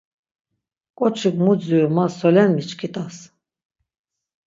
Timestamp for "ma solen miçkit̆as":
1.95-3.15